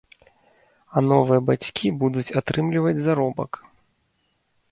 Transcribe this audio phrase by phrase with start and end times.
[0.95, 3.51] А новыя бацькі будуць атрымліваць заробак.